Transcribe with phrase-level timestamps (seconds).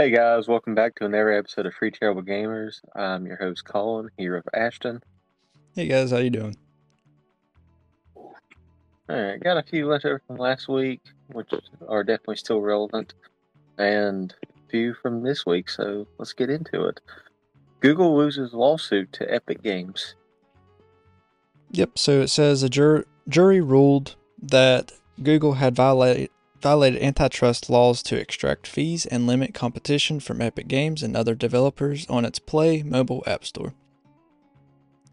[0.00, 2.80] Hey guys, welcome back to another episode of Three Terrible Gamers.
[2.96, 5.02] I'm your host Colin here with Ashton.
[5.74, 6.56] Hey guys, how you doing?
[9.10, 11.50] Alright, got a few left over from last week, which
[11.86, 13.12] are definitely still relevant,
[13.76, 16.98] and a few from this week, so let's get into it.
[17.80, 20.14] Google loses lawsuit to Epic Games.
[21.72, 24.92] Yep, so it says a jur- jury ruled that
[25.22, 26.30] Google had violated
[26.60, 32.06] violated antitrust laws to extract fees and limit competition from Epic Games and other developers
[32.08, 33.74] on its Play mobile app store.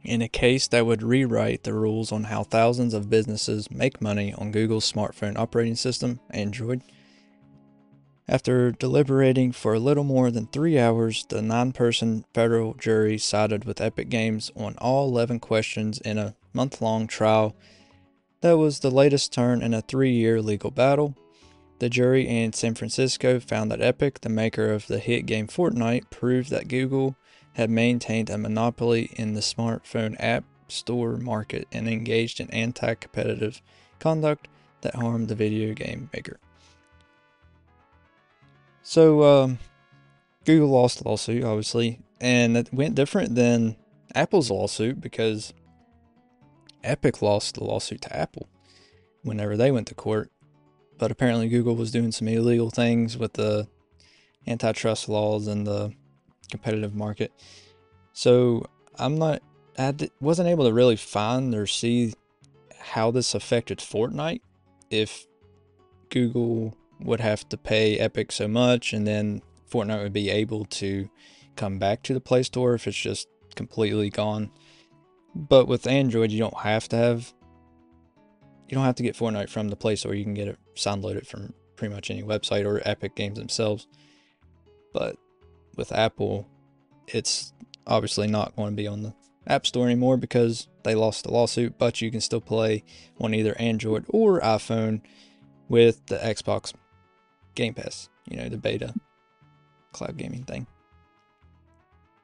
[0.03, 4.33] In a case that would rewrite the rules on how thousands of businesses make money
[4.33, 6.81] on Google's smartphone operating system, Android.
[8.27, 13.65] After deliberating for a little more than three hours, the nine person federal jury sided
[13.65, 17.55] with Epic Games on all 11 questions in a month long trial
[18.41, 21.15] that was the latest turn in a three year legal battle
[21.79, 26.09] the jury in San Francisco found that Epic, the maker of the hit game Fortnite,
[26.09, 27.15] proved that Google
[27.53, 33.61] had maintained a monopoly in the smartphone app store market and engaged in anti competitive
[33.99, 34.47] conduct
[34.81, 36.39] that harmed the video game maker.
[38.83, 39.59] So, um,
[40.45, 43.75] Google lost the lawsuit, obviously, and it went different than
[44.15, 45.53] Apple's lawsuit because
[46.83, 48.47] Epic lost the lawsuit to Apple
[49.23, 50.31] whenever they went to court
[50.97, 53.67] but apparently Google was doing some illegal things with the
[54.47, 55.93] antitrust laws and the
[56.49, 57.31] competitive market.
[58.13, 58.65] So
[58.97, 59.41] I'm not,
[59.77, 62.13] I wasn't able to really find or see
[62.79, 64.41] how this affected Fortnite.
[64.89, 65.27] If
[66.09, 71.09] Google would have to pay Epic so much, and then Fortnite would be able to
[71.55, 74.51] come back to the Play Store if it's just completely gone.
[75.35, 77.33] But with Android, you don't have to have
[78.67, 80.13] you don't have to get Fortnite from the Play Store.
[80.13, 83.87] You can get it, download it from pretty much any website or Epic Games themselves.
[84.93, 85.17] But
[85.75, 86.47] with Apple,
[87.07, 87.53] it's
[87.85, 89.13] obviously not going to be on the
[89.47, 91.77] App Store anymore because they lost the lawsuit.
[91.77, 92.83] But you can still play
[93.19, 95.01] on either Android or iPhone
[95.69, 96.73] with the Xbox
[97.55, 98.09] Game Pass.
[98.29, 98.93] You know, the beta
[99.93, 100.67] cloud gaming thing.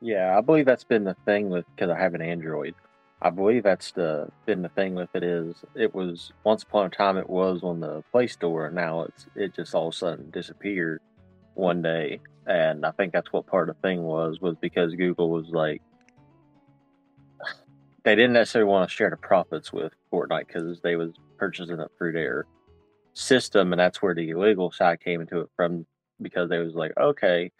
[0.01, 2.75] Yeah, I believe that's been the thing with because I have an Android.
[3.23, 6.89] I believe that's the been the thing with it is it was once upon a
[6.89, 9.97] time it was on the Play Store and now it's it just all of a
[9.97, 11.01] sudden disappeared
[11.53, 12.19] one day.
[12.45, 15.81] And I think that's what part of the thing was was because Google was like
[18.03, 21.91] they didn't necessarily want to share the profits with Fortnite because they was purchasing it
[21.97, 22.45] through their
[23.13, 25.85] system and that's where the illegal side came into it from
[26.21, 27.51] because they was like okay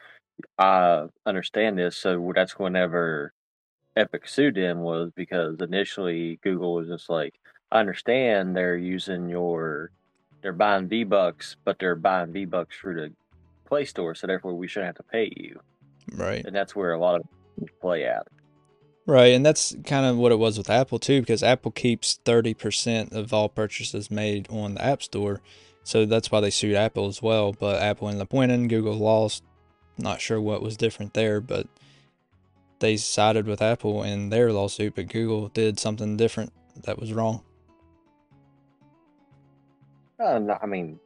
[0.57, 3.33] I understand this so that's whenever
[3.95, 7.35] Epic sued him was because initially Google was just like,
[7.71, 9.91] I understand they're using your,
[10.41, 13.11] they're buying V Bucks, but they're buying V Bucks through the
[13.65, 15.59] Play Store, so therefore we shouldn't have to pay you.
[16.13, 16.45] Right.
[16.45, 17.27] And that's where a lot of
[17.81, 18.27] play at.
[19.05, 22.53] Right, and that's kind of what it was with Apple too, because Apple keeps thirty
[22.53, 25.41] percent of all purchases made on the App Store,
[25.83, 27.51] so that's why they sued Apple as well.
[27.51, 29.43] But Apple ended up winning, Google lost.
[29.97, 31.67] Not sure what was different there, but
[32.83, 36.51] they sided with Apple in their lawsuit, but Google did something different
[36.83, 37.41] that was wrong.
[40.19, 40.99] Uh, no, I mean,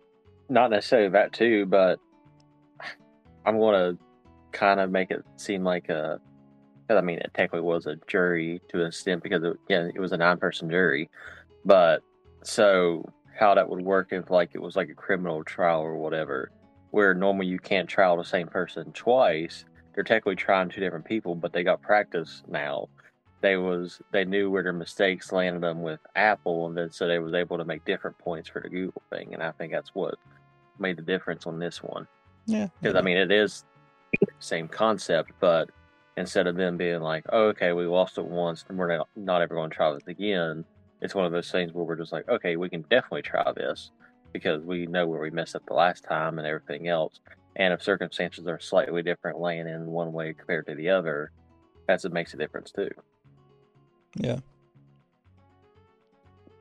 [0.49, 1.99] not necessarily that too, but
[3.45, 4.03] I'm going to
[4.51, 6.19] kind of make it seem like a.
[6.89, 10.13] I mean, it technically was a jury to an extent because it, yeah, it was
[10.13, 11.09] a nine-person jury,
[11.63, 12.01] but
[12.43, 13.05] so
[13.37, 16.49] how that would work if like it was like a criminal trial or whatever.
[16.91, 19.65] where normally you can't trial the same person twice.
[19.97, 22.87] They're technically trying two different people, but they got practice now.
[23.41, 27.17] They was they knew where their mistakes landed them with Apple, and then so they
[27.17, 29.33] was able to make different points for the Google thing.
[29.33, 30.13] And I think that's what
[30.77, 32.07] made the difference on this one.
[32.45, 32.67] Yeah.
[32.79, 33.65] Because I mean, it is
[34.37, 35.71] same concept, but
[36.15, 39.41] instead of them being like, "Oh, okay, we lost it once, and we're not, not
[39.41, 40.63] ever going to try this again,"
[41.01, 43.89] it's one of those things where we're just like, "Okay, we can definitely try this
[44.31, 47.19] because we know where we messed up the last time and everything else."
[47.57, 51.31] And if circumstances are slightly different, laying in one way compared to the other,
[51.87, 52.89] that's what makes a difference too.
[54.15, 54.39] Yeah.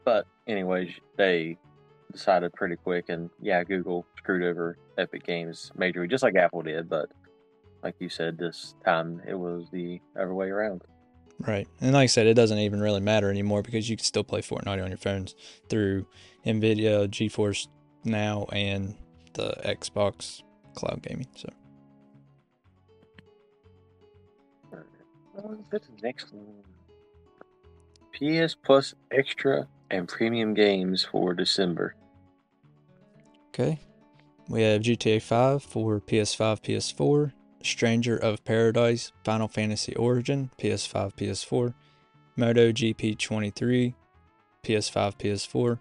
[0.04, 1.58] But anyways, they
[2.12, 6.88] decided pretty quick, and yeah, Google screwed over Epic Games majorly, just like Apple did.
[6.88, 7.10] But
[7.82, 10.82] like you said, this time it was the other way around.
[11.40, 11.68] Right.
[11.82, 14.40] And like I said, it doesn't even really matter anymore because you can still play
[14.40, 15.34] Fortnite on your phones
[15.68, 16.06] through
[16.46, 17.68] NVIDIA, GeForce
[18.04, 18.94] Now, and
[19.34, 20.42] the Xbox
[20.76, 21.26] Cloud Gaming.
[21.34, 21.48] So,
[25.72, 26.46] the next one?
[28.12, 31.94] PS Plus Extra and Premium games for December.
[33.48, 33.80] okay.
[34.48, 37.32] We have GTA 5 for PS5, PS4,
[37.64, 41.74] Stranger of Paradise, Final Fantasy Origin, PS5, PS4,
[42.36, 43.94] Moto GP 23,
[44.62, 45.78] PS5, PS4,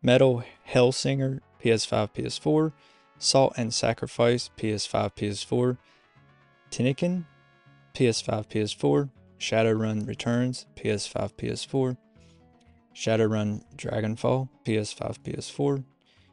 [0.00, 2.72] Metal Hellsinger, PS5, PS4,
[3.18, 5.76] Salt and Sacrifice, PS5, PS4,
[6.70, 7.24] Tinykin,
[7.94, 11.96] PS5, PS4, Shadowrun Returns, PS5, PS4,
[12.94, 15.84] Shadowrun Dragonfall, PS5, PS4,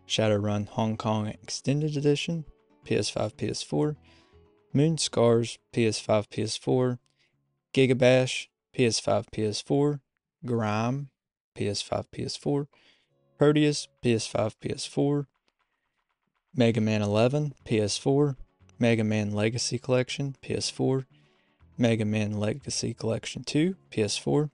[0.07, 2.45] Shadowrun Hong Kong Extended Edition,
[2.85, 3.95] PS5, PS4,
[4.73, 6.99] Moon Scars, PS5, PS4,
[7.73, 8.47] Gigabash,
[8.77, 9.99] PS5, PS4,
[10.45, 11.09] Grime,
[11.55, 12.67] PS5, PS4,
[13.37, 15.25] Proteus, PS5, PS4,
[16.55, 18.35] Mega Man 11, PS4,
[18.79, 21.05] Mega Man Legacy Collection, PS4,
[21.77, 24.49] Mega Man Legacy Collection 2, PS4,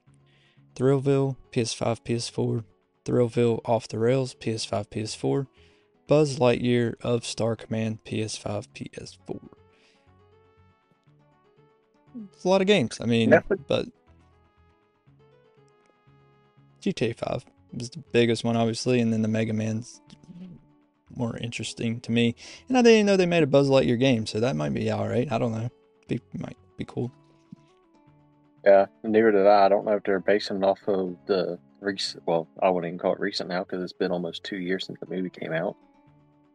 [0.74, 2.64] Thrillville, PS5, PS4,
[3.04, 5.46] Thrillville Off the Rails, PS5, PS4,
[6.08, 9.48] Buzz Lightyear of Star Command, PS5, PS4.
[12.32, 12.98] It's a lot of games.
[13.00, 13.32] I mean,
[13.68, 13.86] but
[16.82, 20.00] GTA 5 was the biggest one, obviously, and then the Mega Man's
[21.16, 22.34] more interesting to me.
[22.68, 25.08] And I didn't know they made a Buzz Lightyear game, so that might be all
[25.08, 25.30] right.
[25.30, 25.68] I don't know.
[26.08, 27.12] Be might be cool.
[28.64, 29.66] Yeah, neither did I.
[29.66, 32.22] I don't know if they're basing it off of the recent.
[32.26, 34.98] Well, I wouldn't even call it recent now because it's been almost two years since
[35.00, 35.76] the movie came out.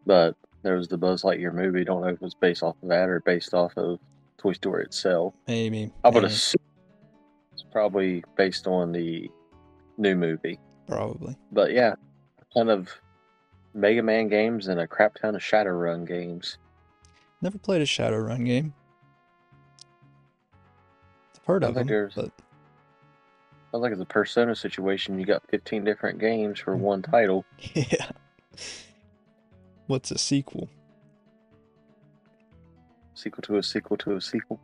[0.06, 1.83] But there was the Buzz Lightyear movie.
[1.83, 4.00] Don't know if it was based off of that or based off of
[4.38, 5.33] Toy Story itself.
[5.48, 5.92] Maybe.
[6.04, 6.62] I would assume
[7.51, 9.30] it's probably based on the
[9.98, 10.59] new movie.
[10.88, 11.36] probably.
[11.51, 11.95] But yeah,
[12.54, 12.89] kind of
[13.74, 16.58] Mega Man games and a crap ton of Shadowrun games.
[17.42, 18.74] Never played a Shadowrun game.
[21.36, 22.31] I've heard I of think them, there's- but
[23.72, 25.19] Sounds like it's a Persona situation.
[25.19, 26.81] You got 15 different games for hmm.
[26.81, 27.46] one title.
[27.74, 28.12] yeah.
[29.88, 30.69] What's a sequel?
[33.14, 34.60] Sequel to a sequel to a sequel.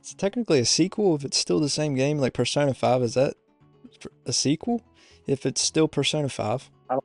[0.00, 2.18] It's technically a sequel if it's still the same game.
[2.18, 3.34] Like Persona 5, is that
[4.24, 4.82] a sequel?
[5.26, 6.70] If it's still Persona 5?
[6.88, 7.04] I don't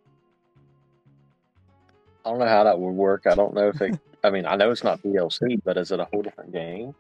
[2.26, 3.26] know how that would work.
[3.26, 4.00] I don't know if it.
[4.24, 6.94] I mean, I know it's not DLC, but is it a whole different game?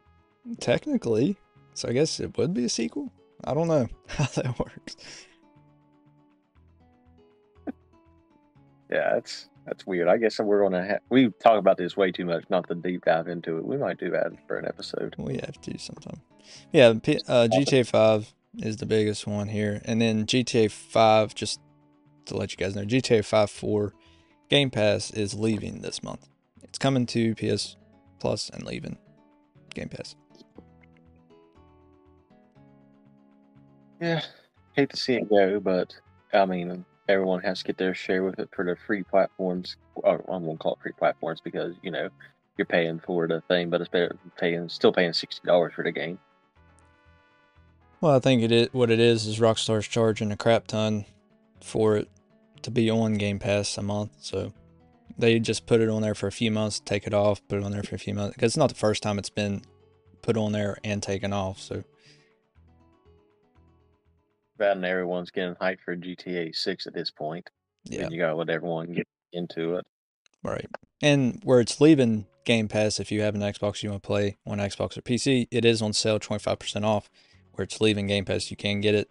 [0.59, 1.37] Technically.
[1.75, 3.11] So I guess it would be a sequel?
[3.43, 4.95] I don't know how that works.
[8.91, 10.07] Yeah, that's that's weird.
[10.07, 10.99] I guess we're gonna have.
[11.09, 13.65] We talk about this way too much, not to deep dive into it.
[13.65, 15.15] We might do that for an episode.
[15.17, 16.21] We have to sometime.
[16.71, 19.81] Yeah, P- uh, GTA 5 is the biggest one here.
[19.85, 21.59] And then GTA 5, just
[22.25, 23.93] to let you guys know, GTA 5 4
[24.51, 26.27] Game Pass is leaving this month.
[26.61, 27.77] It's coming to PS
[28.19, 28.97] Plus and leaving
[29.73, 30.17] Game Pass.
[34.01, 34.21] Yeah,
[34.73, 35.95] hate to see it go, but
[36.33, 39.77] I mean, everyone has to get their share with it for the free platforms.
[39.95, 42.09] Or I won't call it free platforms because you know
[42.57, 45.93] you're paying for the thing, but it's better paying still paying sixty dollars for the
[45.93, 46.19] game.
[48.01, 51.05] Well, I think it is, what it is is Rockstar's charging a crap ton
[51.61, 52.09] for it
[52.63, 54.11] to be on Game Pass a month.
[54.21, 54.53] So
[55.17, 57.63] they just put it on there for a few months, take it off, put it
[57.63, 58.35] on there for a few months.
[58.35, 59.61] Because it's not the first time it's been
[60.21, 61.59] put on there and taken off.
[61.59, 61.83] So
[64.57, 67.49] That and everyone's getting hyped for GTA Six at this point.
[67.85, 69.85] yeah, And you gotta let everyone get into it.
[70.43, 70.67] right.
[71.01, 74.37] And where it's leaving Game Pass, if you have an Xbox you want to play
[74.45, 77.09] on Xbox or PC, it is on sale 25% off.
[77.53, 79.09] Where it's leaving Game Pass, you can get it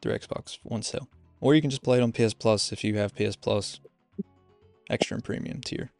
[0.00, 1.08] through Xbox One sale.
[1.40, 3.80] Or you can just play it on PS Plus if you have PS Plus
[4.90, 5.90] extra and premium tier.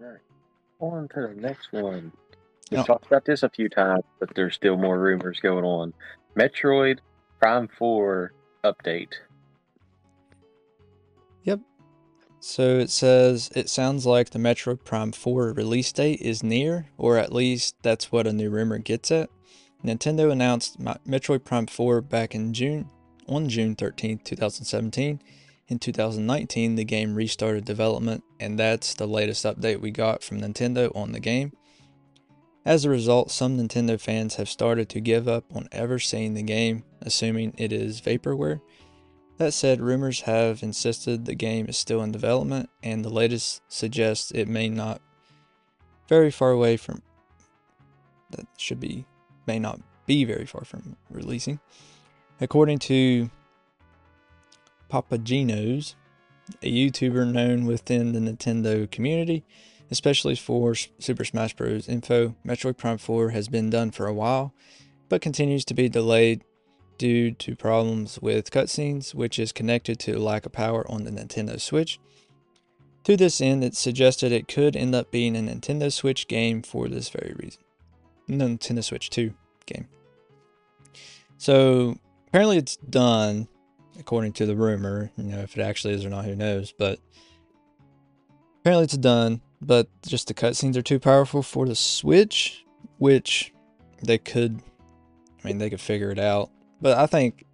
[0.00, 0.20] All right.
[0.80, 2.12] On to the next one.
[2.70, 2.84] We no.
[2.84, 5.94] talked about this a few times, but there's still more rumors going on.
[6.36, 6.98] Metroid
[7.40, 8.32] Prime 4
[8.64, 9.14] update.
[11.44, 11.60] Yep.
[12.40, 17.16] So it says it sounds like the Metroid Prime 4 release date is near, or
[17.16, 19.30] at least that's what a new rumor gets at.
[19.84, 22.90] Nintendo announced Metroid Prime 4 back in June,
[23.28, 25.22] on June 13, 2017.
[25.68, 30.94] In 2019, the game restarted development, and that's the latest update we got from Nintendo
[30.96, 31.52] on the game.
[32.64, 36.42] As a result, some Nintendo fans have started to give up on ever seeing the
[36.42, 38.60] game, assuming it is vaporware.
[39.36, 44.32] That said, rumors have insisted the game is still in development, and the latest suggests
[44.32, 45.00] it may not
[46.08, 47.02] very far away from
[48.30, 49.06] that should be
[49.48, 51.58] may not be very far from releasing.
[52.40, 53.30] According to
[54.88, 55.96] Papagenos,
[56.62, 59.44] a YouTuber known within the Nintendo community,
[59.90, 61.88] especially for Super Smash Bros.
[61.88, 64.54] info, Metroid Prime 4 has been done for a while,
[65.08, 66.44] but continues to be delayed
[66.98, 71.60] due to problems with cutscenes, which is connected to lack of power on the Nintendo
[71.60, 71.98] Switch.
[73.04, 76.88] To this end, it suggested it could end up being a Nintendo Switch game for
[76.88, 77.62] this very reason.
[78.28, 79.32] Nintendo Switch 2
[79.66, 79.88] game.
[81.38, 83.48] So apparently it's done,
[83.98, 85.10] according to the rumor.
[85.16, 86.72] You know, if it actually is or not, who knows?
[86.72, 86.98] But
[88.60, 92.64] apparently it's done, but just the cutscenes are too powerful for the Switch,
[92.98, 93.52] which
[94.02, 94.62] they could,
[95.42, 96.50] I mean, they could figure it out.
[96.80, 97.44] But I think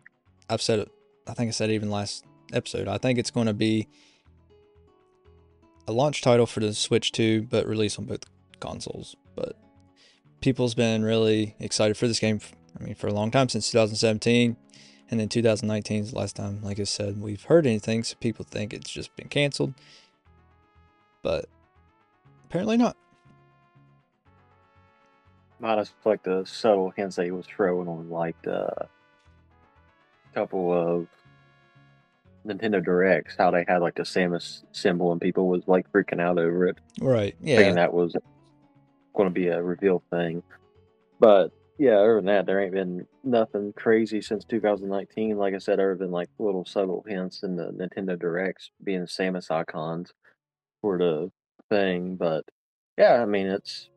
[0.49, 0.91] I've said it.
[1.27, 2.89] I think I said even last episode.
[2.89, 3.89] I think it's going to be
[5.87, 8.25] a launch title for the Switch 2, but release on both
[8.61, 9.17] consoles.
[9.35, 9.57] But
[10.45, 12.39] people's been really excited for this game.
[12.79, 14.55] I mean, for a long time since 2017,
[15.11, 18.05] and then 2019 is the last time, like I said, we've heard anything.
[18.05, 19.73] So people think it's just been canceled,
[21.23, 21.47] but
[22.45, 22.95] apparently not.
[25.61, 28.69] Minus like the subtle hints that he was throwing on like the
[30.35, 31.07] couple of
[32.47, 36.39] Nintendo Directs, how they had like the Samus symbol and people was like freaking out
[36.39, 37.35] over it, Right?
[37.43, 37.73] thinking Yeah.
[37.73, 38.15] that was
[39.15, 40.43] going to be a reveal thing.
[41.21, 45.37] But yeah, other than that, there ain't been nothing crazy since 2019.
[45.37, 49.51] Like I said, other than like little subtle hints in the Nintendo Directs being Samus
[49.51, 50.13] icons
[50.81, 51.31] for the
[51.69, 52.17] thing.
[52.17, 52.45] But
[52.97, 53.89] yeah, I mean, it's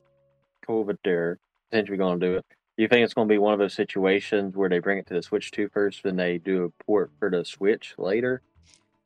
[0.66, 2.46] cool that they're potentially going to do it.
[2.78, 5.08] Do you think it's going to be one of those situations where they bring it
[5.08, 8.42] to the Switch 2 first, then they do a port for the Switch later?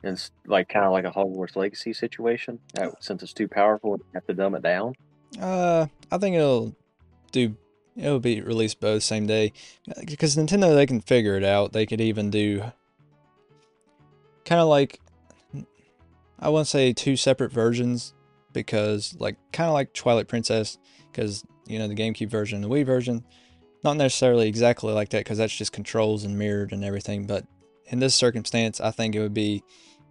[0.04, 2.60] And it's like kind of like a Hogwarts Legacy situation,
[3.00, 4.96] since it's too powerful, they have to dumb it down.
[5.40, 6.76] Uh, I think it'll
[7.32, 7.56] do.
[7.96, 9.54] It'll be released both same day
[10.06, 11.74] because Nintendo they can figure it out.
[11.74, 12.64] They could even do
[14.46, 15.00] kind of like
[16.40, 18.14] I wouldn't say two separate versions
[18.54, 20.78] because like kind of like Twilight Princess
[21.12, 23.24] because you know the GameCube version and the Wii version,
[23.84, 27.28] not necessarily exactly like that because that's just controls and mirrored and everything.
[27.28, 27.46] But
[27.86, 29.64] in this circumstance, I think it would be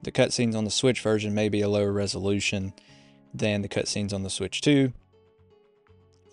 [0.03, 2.73] the cutscenes on the Switch version may be a lower resolution
[3.35, 4.93] than the cutscenes on the Switch 2.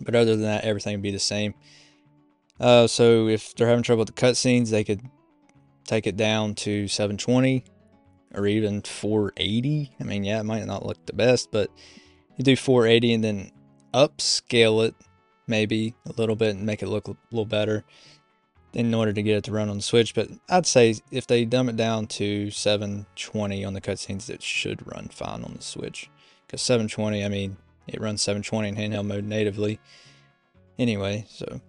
[0.02, 1.54] But other than that, everything would be the same.
[2.60, 5.02] Uh, so if they're having trouble with the cutscenes, they could
[5.86, 7.64] take it down to 720
[8.34, 9.94] or even 480.
[10.00, 11.70] I mean, yeah, it might not look the best, but
[12.36, 13.52] you do 480 and then
[13.94, 14.96] upscale it
[15.48, 17.84] maybe a little bit and make it look a little better
[18.74, 20.14] in order to get it to run on the Switch.
[20.14, 24.86] But I'd say if they dumb it down to 720 on the cutscenes, it should
[24.86, 26.10] run fine on the Switch.
[26.46, 27.58] Because 720, I mean,
[27.88, 29.80] it runs 720 in handheld mode natively.
[30.80, 31.60] Anyway, so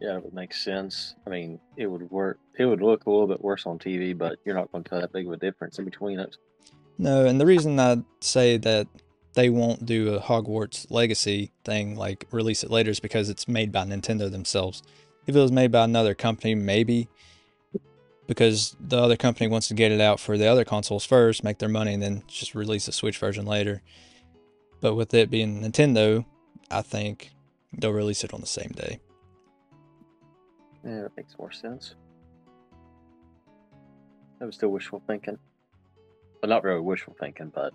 [0.00, 1.14] Yeah, it would make sense.
[1.26, 2.38] I mean, it would work.
[2.58, 5.00] It would look a little bit worse on TV, but you're not going to tell
[5.00, 6.36] that big of a difference in between it.
[6.98, 8.86] no, and the reason I'd say that
[9.34, 13.72] they won't do a Hogwarts Legacy thing, like release it later, is because it's made
[13.72, 14.82] by Nintendo themselves.
[15.26, 17.08] If it was made by another company, maybe
[18.26, 21.58] because the other company wants to get it out for the other consoles first, make
[21.58, 23.82] their money, and then just release a Switch version later.
[24.80, 26.24] But with it being Nintendo,
[26.70, 27.30] I think
[27.72, 29.00] they'll release it on the same day.
[30.84, 31.94] Yeah, that makes more sense.
[34.38, 35.38] That was still wishful thinking.
[36.42, 37.72] Well, not really wishful thinking, but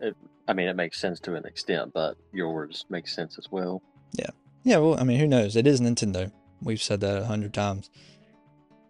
[0.00, 0.16] it.
[0.46, 3.82] I mean, it makes sense to an extent, but yours makes sense as well.
[4.12, 4.30] Yeah.
[4.64, 5.56] Yeah, well, I mean, who knows?
[5.56, 6.32] It is Nintendo.
[6.62, 7.90] We've said that a hundred times.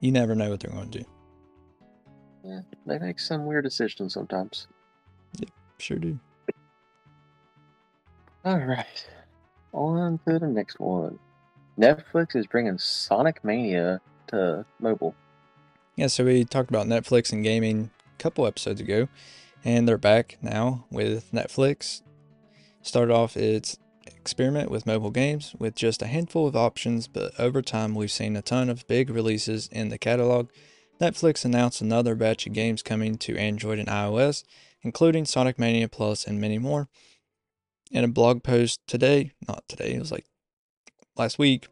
[0.00, 1.04] You never know what they're going to do.
[2.44, 4.68] Yeah, they make some weird decisions sometimes.
[5.38, 6.18] Yep, sure do.
[8.44, 9.06] All right,
[9.72, 11.18] on to the next one.
[11.78, 15.14] Netflix is bringing Sonic Mania to mobile.
[15.96, 19.08] Yeah, so we talked about Netflix and gaming a couple episodes ago,
[19.64, 22.02] And they're back now with Netflix.
[22.82, 23.78] Started off its
[24.28, 28.36] experiment with mobile games with just a handful of options, but over time we've seen
[28.36, 30.50] a ton of big releases in the catalog.
[31.00, 34.44] Netflix announced another batch of games coming to Android and iOS,
[34.82, 36.90] including Sonic Mania Plus and many more.
[37.90, 40.26] In a blog post today, not today, it was like
[41.16, 41.68] last week,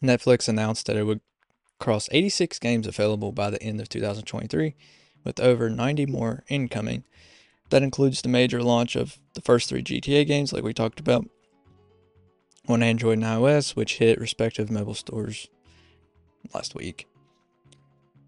[0.00, 1.22] Netflix announced that it would
[1.80, 4.76] cross 86 games available by the end of 2023,
[5.24, 7.02] with over 90 more incoming.
[7.70, 11.28] That includes the major launch of the first three GTA games, like we talked about,
[12.68, 15.48] on Android and iOS, which hit respective mobile stores
[16.52, 17.06] last week.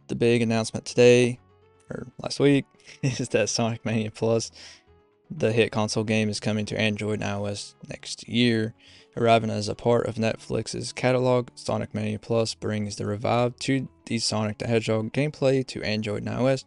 [0.08, 1.40] The big announcement today,
[1.90, 2.64] or last week,
[3.02, 4.52] is that Sonic Mania Plus,
[5.30, 8.74] the hit console game, is coming to Android and iOS next year.
[9.16, 14.58] Arriving as a part of Netflix's catalog, Sonic Mania Plus brings the revived 2D Sonic
[14.58, 16.64] the Hedgehog gameplay to Android and iOS.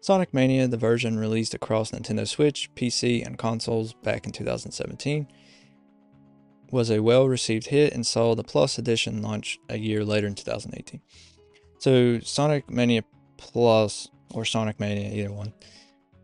[0.00, 5.26] Sonic Mania, the version released across Nintendo Switch, PC, and consoles back in 2017,
[6.70, 10.34] was a well received hit and saw the Plus edition launch a year later in
[10.34, 11.00] 2018.
[11.78, 13.02] So, Sonic Mania
[13.36, 15.52] Plus, or Sonic Mania, either one,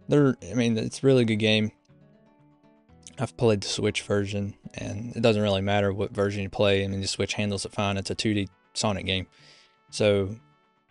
[0.08, 1.70] they're, I mean, it's a really good game.
[3.18, 6.84] I've played the Switch version, and it doesn't really matter what version you play.
[6.84, 7.96] I mean, the Switch handles it fine.
[7.96, 9.26] It's a 2D Sonic game.
[9.90, 10.36] So,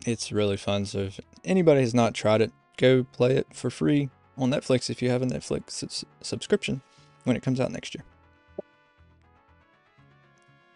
[0.05, 0.85] it's really fun.
[0.85, 5.01] So, if anybody has not tried it, go play it for free on Netflix if
[5.01, 6.81] you have a Netflix subscription
[7.23, 8.03] when it comes out next year.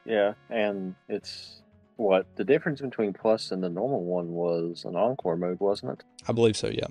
[0.06, 1.62] Yeah, and it's
[1.98, 6.04] what the difference between Plus and the normal one was an Encore mode, wasn't it?
[6.28, 6.88] I believe so, yeah.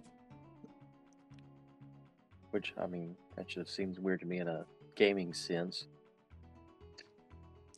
[2.50, 5.86] Which I mean, that just seems weird to me in a gaming sense.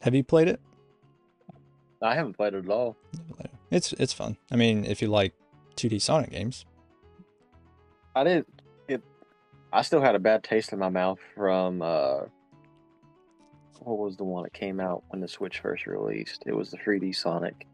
[0.00, 0.60] Have you played it?
[2.00, 2.96] I haven't played it at all.
[3.70, 4.36] It's it's fun.
[4.50, 5.34] I mean, if you like
[5.76, 6.64] 2D Sonic games,
[8.18, 8.44] I did
[8.88, 9.02] it.
[9.72, 12.22] I still had a bad taste in my mouth from uh,
[13.78, 16.42] what was the one that came out when the Switch first released?
[16.46, 17.66] It was the 3D Sonic.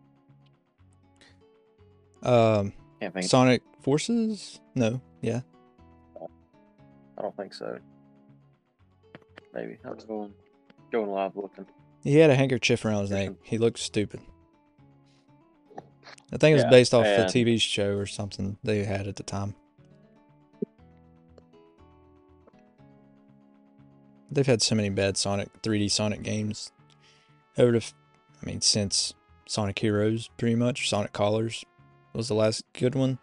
[2.22, 2.72] um.
[3.20, 4.60] Sonic Forces?
[4.74, 5.40] No, yeah.
[7.18, 7.78] I don't think so.
[9.54, 10.34] Maybe I was going
[10.90, 11.66] going live looking.
[12.02, 13.30] He had a handkerchief around his neck.
[13.42, 14.20] He looked stupid.
[16.32, 19.16] I think it was Yeah, based off a TV show or something they had at
[19.16, 19.54] the time.
[24.34, 26.72] They've had so many bad Sonic 3D Sonic games
[27.56, 27.92] over the,
[28.42, 29.14] I mean, since
[29.46, 30.88] Sonic Heroes, pretty much.
[30.88, 31.64] Sonic Colors
[32.12, 33.18] was the last good one.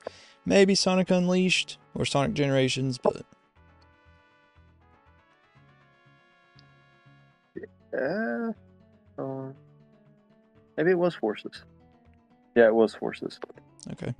[0.45, 3.25] Maybe Sonic Unleashed or Sonic Generations, but
[7.93, 8.53] Uh,
[9.19, 9.49] uh,
[10.77, 11.63] maybe it was Forces.
[12.55, 13.37] Yeah, it was Forces.
[13.91, 14.15] okay.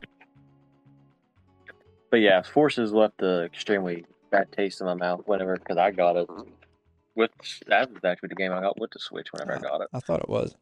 [2.10, 6.17] But yeah, Forces left a extremely bad taste in my mouth whenever because I got
[6.17, 6.27] it
[7.15, 7.32] with
[7.67, 9.88] that was actually the game I got with the Switch whenever I uh, got it.
[9.93, 10.56] I thought it was.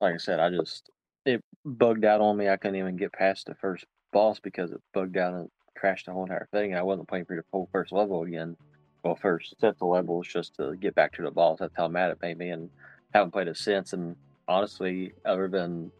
[0.00, 0.90] Like I said, I just
[1.24, 2.48] it bugged out on me.
[2.48, 6.12] I couldn't even get past the first boss because it bugged out and crashed the
[6.12, 6.74] whole entire thing.
[6.74, 8.56] I wasn't playing through the whole first level again.
[9.02, 11.58] Well, first set the levels just to get back to the boss.
[11.60, 12.70] That's how mad it made me, and
[13.14, 13.92] haven't played it since.
[13.92, 14.16] And
[14.46, 15.92] honestly, other than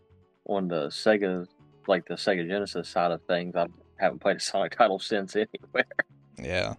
[0.47, 1.47] on the Sega,
[1.87, 3.67] like the Sega Genesis side of things, I
[3.99, 5.87] haven't played a Sonic title since anywhere.
[6.39, 6.75] Yeah.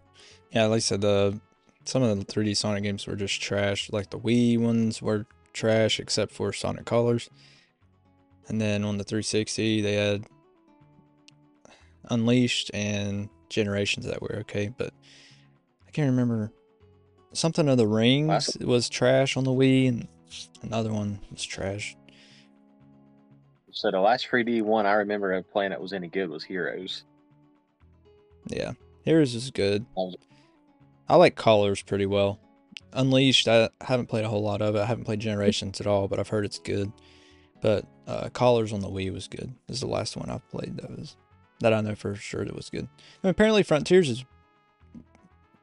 [0.52, 1.39] Yeah, like I said, the
[1.89, 3.91] some of the 3D Sonic games were just trash.
[3.91, 7.30] Like the Wii ones were trash except for Sonic Colors.
[8.47, 10.25] And then on the 360, they had
[12.10, 14.93] Unleashed and Generations that were okay, but
[15.88, 16.52] I can't remember
[17.34, 18.62] something of the rings Classic.
[18.62, 20.08] was trash on the Wii and
[20.62, 21.95] another one was trash.
[23.71, 27.06] So the last 3D one I remember playing that was any good was Heroes.
[28.45, 28.73] Yeah.
[29.06, 29.86] Heroes is good.
[31.10, 32.39] I like Colors pretty well.
[32.93, 34.80] Unleashed, I haven't played a whole lot of it.
[34.80, 36.91] I haven't played Generations at all, but I've heard it's good.
[37.62, 39.54] But uh, Colors on the Wii was good.
[39.67, 41.15] This is the last one I've played that was
[41.60, 42.88] that I know for sure that was good.
[43.24, 44.24] Apparently Frontiers is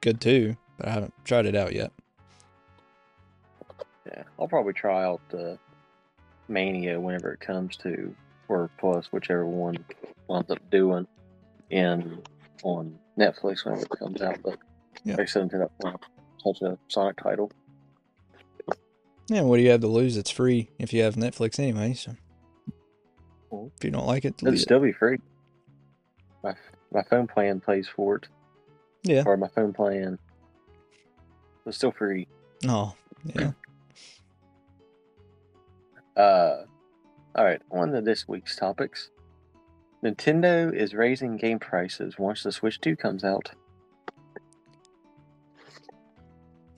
[0.01, 1.91] good too, but I haven't tried it out yet.
[4.07, 5.59] Yeah, I'll probably try out the
[6.49, 8.15] Mania whenever it comes to,
[8.49, 9.77] or Plus, whichever one
[10.29, 11.07] winds up doing,
[11.71, 12.23] in
[12.63, 14.39] on Netflix whenever it comes out.
[14.45, 14.59] But
[15.07, 15.25] Yeah.
[15.27, 16.01] said, until that
[16.45, 17.51] such a Sonic title.
[19.29, 20.17] Yeah, what do you have to lose?
[20.17, 21.95] It's free if you have Netflix anyway.
[21.95, 22.13] So
[23.77, 24.59] if you don't like it, it'll it.
[24.59, 25.19] still be free.
[26.45, 26.55] My
[26.93, 28.29] my phone plan pays for it,
[29.03, 29.25] Yeah.
[29.27, 30.19] or my phone plan.
[31.67, 32.29] It's still free.
[32.69, 32.95] Oh,
[33.35, 33.53] yeah.
[36.17, 36.65] Uh,
[37.35, 39.11] all right, on to this week's topics.
[40.03, 43.51] Nintendo is raising game prices once the Switch 2 comes out.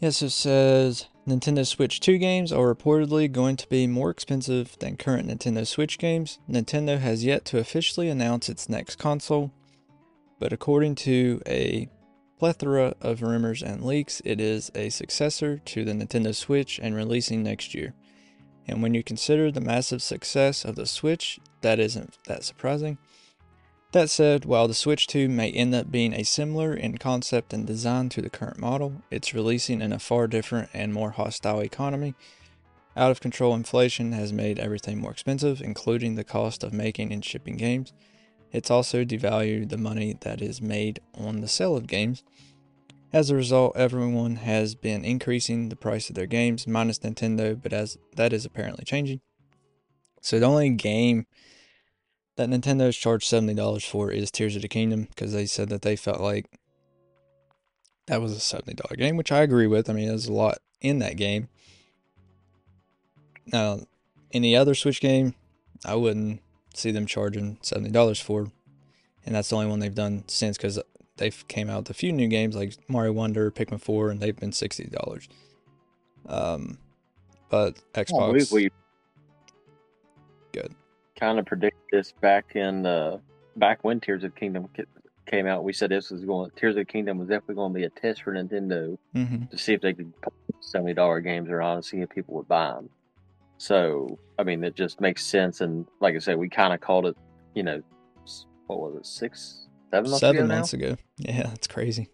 [0.01, 4.97] Yes, it says Nintendo Switch 2 games are reportedly going to be more expensive than
[4.97, 6.39] current Nintendo Switch games.
[6.49, 9.51] Nintendo has yet to officially announce its next console,
[10.39, 11.89] but according to a
[12.39, 17.43] plethora of rumors and leaks, it is a successor to the Nintendo Switch and releasing
[17.43, 17.93] next year.
[18.69, 22.99] And when you consider the massive success of the Switch, that isn't that surprising.
[23.93, 27.67] That said, while the Switch 2 may end up being a similar in concept and
[27.67, 32.15] design to the current model, it's releasing in a far different and more hostile economy.
[32.95, 37.25] Out of control inflation has made everything more expensive, including the cost of making and
[37.25, 37.95] shipping games.
[38.53, 42.23] It's also devalued the money that is made on the sale of games.
[43.11, 47.73] As a result, everyone has been increasing the price of their games, minus Nintendo, but
[47.73, 49.23] as that is apparently changing.
[50.21, 51.25] So the only game
[52.39, 55.83] that Nintendo's charged seventy dollars for is Tears of the Kingdom because they said that
[55.83, 56.47] they felt like
[58.07, 59.91] that was a seventy dollar game, which I agree with.
[59.91, 61.49] I mean, there's a lot in that game.
[63.53, 63.81] Now,
[64.33, 65.35] any other Switch game,
[65.85, 66.41] I wouldn't
[66.75, 68.53] see them charging seventy dollars for,
[69.27, 70.81] and that's the only one they've done since because
[71.17, 74.37] they've came out with a few new games like Mario Wonder, Pikmin Four, and they've
[74.37, 75.29] been sixty dollars.
[76.29, 76.79] Um,
[77.51, 78.13] but Xbox.
[78.13, 78.71] Oh, we, we
[80.53, 80.73] Good.
[81.19, 83.19] Kind of predicted this back in uh,
[83.57, 84.69] back when Tears of Kingdom
[85.27, 85.65] came out.
[85.65, 86.51] We said this was going.
[86.57, 89.73] Tears of Kingdom was definitely going to be a test for Nintendo hmm to see
[89.73, 92.89] if they could put seventy dollar games around and see if people would buy them.
[93.59, 95.61] So I mean, it just makes sense.
[95.61, 97.17] And like I said, we kind of called it.
[97.55, 97.83] You know,
[98.67, 99.07] what was it?
[99.07, 100.77] Six, seven months Seven ago months now.
[100.79, 100.97] ago.
[101.19, 102.09] Yeah, that's crazy.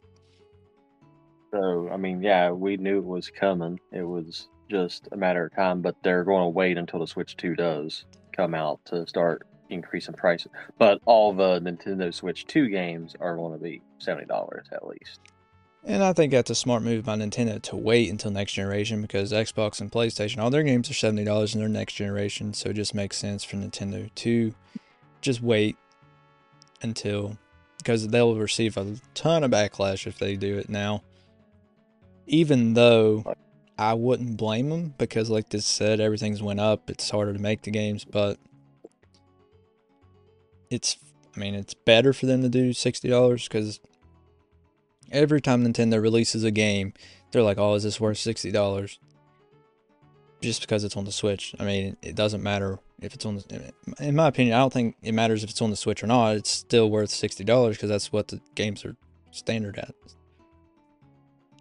[1.52, 3.78] So I mean, yeah, we knew it was coming.
[3.92, 5.82] It was just a matter of time.
[5.82, 10.14] But they're going to wait until the Switch Two does come out to start increasing
[10.14, 10.50] prices.
[10.78, 15.20] But all the Nintendo Switch Two games are going to be seventy dollars at least.
[15.86, 19.32] And I think that's a smart move by Nintendo to wait until next generation because
[19.32, 22.74] Xbox and PlayStation, all their games are seventy dollars in their next generation, so it
[22.74, 24.54] just makes sense for Nintendo to
[25.20, 25.76] just wait
[26.82, 27.38] until
[27.78, 31.02] because they'll receive a ton of backlash if they do it now.
[32.26, 33.34] Even though
[33.78, 36.88] I wouldn't blame them because, like this said, everything's went up.
[36.88, 38.38] It's harder to make the games, but
[40.70, 40.96] it's
[41.36, 43.80] I mean it's better for them to do sixty dollars because
[45.10, 46.92] every time Nintendo releases a game,
[47.30, 48.98] they're like, "Oh, is this worth sixty dollars?"
[50.40, 51.54] Just because it's on the Switch.
[51.58, 53.72] I mean, it doesn't matter if it's on the.
[53.98, 56.36] In my opinion, I don't think it matters if it's on the Switch or not.
[56.36, 58.96] It's still worth sixty dollars because that's what the games are
[59.32, 59.94] standard at.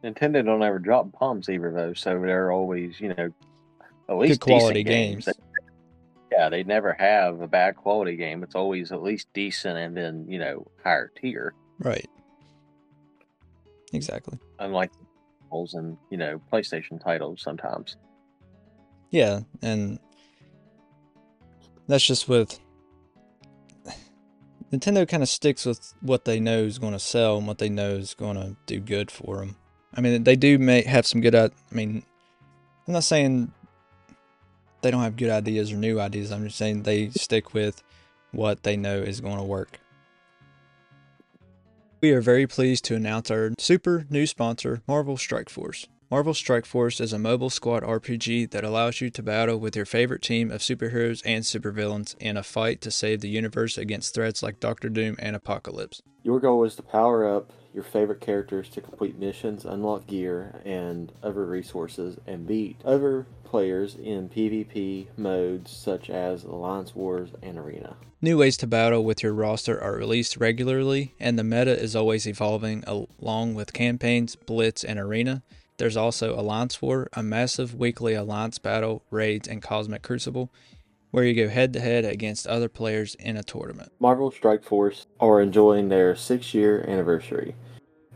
[0.04, 3.30] Nintendo don't ever drop bombs either though, so they're always you know
[4.10, 5.30] at least quality decent games.
[6.32, 8.44] Yeah, they never have a bad quality game.
[8.44, 11.54] It's always at least decent and then you know higher tier.
[11.80, 12.10] Right.
[13.94, 14.40] Exactly.
[14.60, 14.92] Unlike
[15.44, 17.96] titles and you know PlayStation titles sometimes.
[19.12, 20.00] Yeah, and
[21.88, 22.60] that's just with
[24.74, 27.70] Nintendo kind of sticks with what they know is going to sell and what they
[27.70, 29.56] know is going to do good for them.
[29.96, 31.36] I mean, they do make have some good.
[31.36, 32.04] i- mean,
[32.88, 33.52] I'm not saying
[34.82, 36.32] they don't have good ideas or new ideas.
[36.32, 37.82] I'm just saying they stick with
[38.32, 39.80] what they know is going to work.
[42.02, 45.88] We are very pleased to announce our super new sponsor, Marvel Strike Force.
[46.12, 49.86] Marvel Strike Force is a mobile squad RPG that allows you to battle with your
[49.86, 54.44] favorite team of superheroes and supervillains in a fight to save the universe against threats
[54.44, 56.02] like Doctor Doom and Apocalypse.
[56.24, 61.12] Your goal is to power up your favorite characters to complete missions, unlock gear and
[61.24, 67.96] other resources, and beat other players in PvP modes such as Alliance Wars and Arena.
[68.22, 72.26] New ways to battle with your roster are released regularly, and the meta is always
[72.26, 75.44] evolving along with campaigns, blitz, and arena.
[75.78, 80.52] There's also Alliance War, a massive weekly alliance battle, raids, and cosmic crucible,
[81.12, 83.92] where you go head to head against other players in a tournament.
[84.00, 87.56] Marvel Strike Force are enjoying their six year anniversary.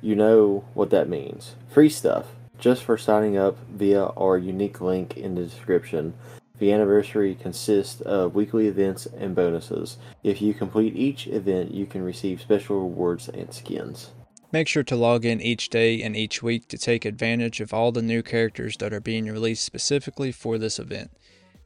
[0.01, 1.55] You know what that means.
[1.69, 2.27] Free stuff,
[2.59, 6.13] just for signing up via our unique link in the description.
[6.59, 9.97] The anniversary consists of weekly events and bonuses.
[10.23, 14.11] If you complete each event, you can receive special rewards and skins.
[14.51, 17.91] Make sure to log in each day and each week to take advantage of all
[17.91, 21.11] the new characters that are being released specifically for this event.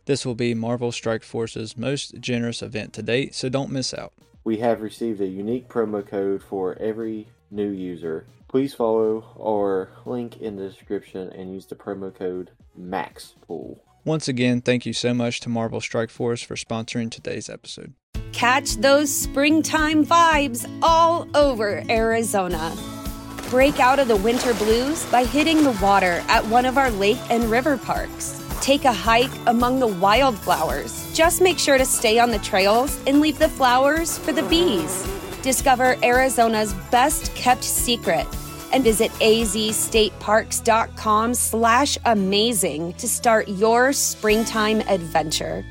[0.05, 4.13] This will be Marvel Strike Force's most generous event to date, so don't miss out.
[4.43, 8.25] We have received a unique promo code for every new user.
[8.47, 13.79] Please follow our link in the description and use the promo code MAXPOOL.
[14.03, 17.93] Once again, thank you so much to Marvel Strike Force for sponsoring today's episode.
[18.33, 22.75] Catch those springtime vibes all over Arizona.
[23.49, 27.19] Break out of the winter blues by hitting the water at one of our lake
[27.29, 28.41] and river parks.
[28.61, 31.13] Take a hike among the wildflowers.
[31.13, 35.05] Just make sure to stay on the trails and leave the flowers for the bees.
[35.43, 38.27] Discover Arizona's best kept secret
[38.73, 45.65] and visit azstateparks.com slash amazing to start your springtime adventure.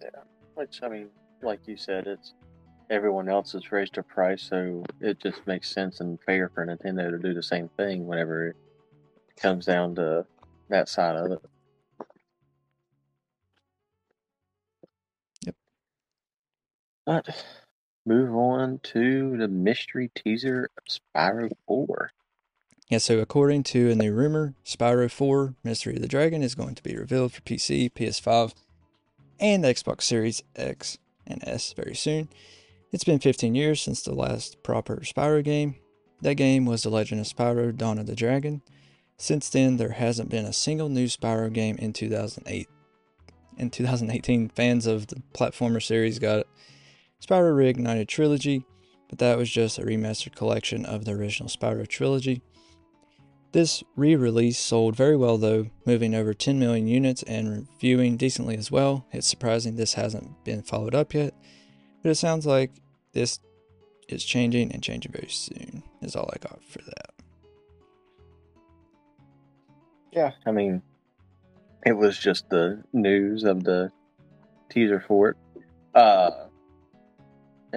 [0.00, 0.08] Yeah,
[0.54, 1.08] which I mean,
[1.42, 2.32] like you said, it's
[2.90, 7.10] everyone else has raised their price, so it just makes sense and fair for Nintendo
[7.10, 8.56] to do the same thing whenever it
[9.36, 10.24] comes down to
[10.70, 11.42] that side of it.
[17.08, 17.42] But
[18.04, 22.10] move on to the mystery teaser of Spyro 4.
[22.90, 26.74] Yeah, so according to a new rumor, Spyro 4 Mystery of the Dragon is going
[26.74, 28.52] to be revealed for PC, PS5,
[29.40, 32.28] and the Xbox Series X and S very soon.
[32.92, 35.76] It's been 15 years since the last proper Spyro game.
[36.20, 38.60] That game was The Legend of Spyro Dawn of the Dragon.
[39.16, 42.68] Since then, there hasn't been a single new Spyro game in 2008.
[43.56, 46.44] In 2018, fans of the platformer series got
[47.20, 48.64] Spyro Reignited Trilogy,
[49.08, 52.42] but that was just a remastered collection of the original Spyro trilogy.
[53.52, 58.56] This re release sold very well though, moving over 10 million units and reviewing decently
[58.56, 59.06] as well.
[59.10, 61.34] It's surprising this hasn't been followed up yet,
[62.02, 62.72] but it sounds like
[63.12, 63.40] this
[64.08, 67.12] is changing and changing very soon, is all I got for that.
[70.12, 70.82] Yeah, I mean,
[71.86, 73.90] it was just the news of the
[74.68, 75.36] teaser for it.
[75.94, 76.47] Uh,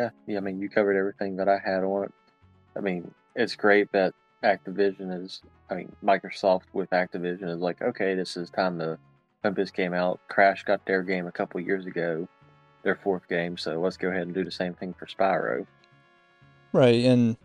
[0.01, 0.37] yeah, yeah.
[0.37, 2.11] I mean, you covered everything that I had on it.
[2.75, 5.41] I mean, it's great that Activision is.
[5.69, 8.97] I mean, Microsoft with Activision is like, okay, this is time to
[9.43, 10.19] pump this game out.
[10.27, 12.27] Crash got their game a couple years ago,
[12.83, 15.65] their fourth game, so let's go ahead and do the same thing for Spyro.
[16.73, 17.37] Right, and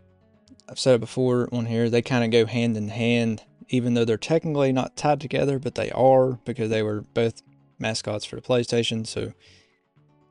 [0.68, 4.04] I've said it before on here, they kind of go hand in hand, even though
[4.04, 7.42] they're technically not tied together, but they are because they were both
[7.78, 9.06] mascots for the PlayStation.
[9.06, 9.32] So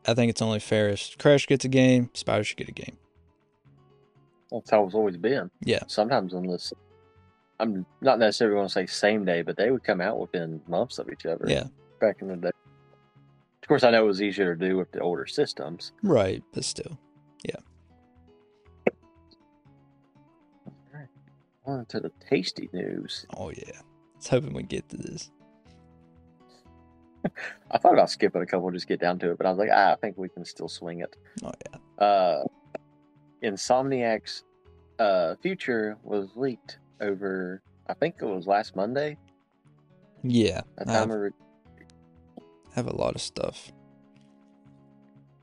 [0.07, 2.97] I think it's only fair if Crash gets a game, Spyro should get a game.
[4.51, 5.49] That's how it's always been.
[5.61, 5.83] Yeah.
[5.87, 6.71] Sometimes on this,
[7.59, 10.99] I'm not necessarily going to say same day, but they would come out within months
[10.99, 11.45] of each other.
[11.47, 11.65] Yeah.
[11.99, 12.51] Back in the day.
[13.63, 15.93] Of course, I know it was easier to do with the older systems.
[16.03, 16.99] Right, but still.
[17.43, 17.55] Yeah.
[20.67, 21.07] All right.
[21.65, 23.25] On to the tasty news.
[23.35, 23.71] Oh, yeah.
[23.79, 25.31] I was hoping we get to this.
[27.71, 29.69] I thought about skipping a couple, just get down to it, but I was like,
[29.73, 31.15] ah, I think we can still swing it.
[31.43, 32.05] Oh, yeah.
[32.05, 32.43] Uh,
[33.43, 34.43] Insomniac's
[34.99, 39.17] uh, future was leaked over, I think it was last Monday.
[40.23, 40.61] Yeah.
[40.85, 41.31] I have, re-
[42.73, 43.71] have a lot of stuff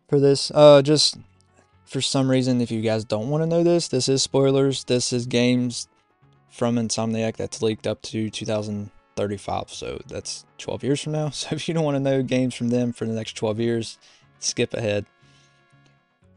[0.08, 0.50] for this.
[0.54, 1.18] Uh, just
[1.84, 4.84] for some reason, if you guys don't want to know this, this is spoilers.
[4.84, 5.88] This is games
[6.48, 8.30] from Insomniac that's leaked up to
[9.16, 9.70] 2035.
[9.70, 11.30] So that's 12 years from now.
[11.42, 13.98] So if you don't want to know games from them for the next 12 years,
[14.38, 15.06] skip ahead.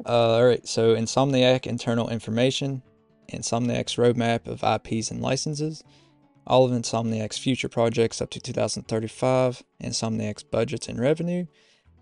[0.05, 2.81] Uh, all right, so Insomniac internal information,
[3.31, 5.83] Insomniac's roadmap of IPs and licenses,
[6.45, 11.45] all of Insomniac's future projects up to 2035, Insomniac's budgets and revenue,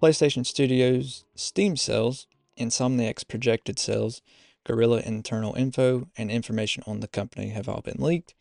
[0.01, 2.25] PlayStation Studios Steam sales,
[2.57, 4.21] Insomniac's projected sales,
[4.65, 8.33] Guerrilla internal info, and information on the company have all been leaked.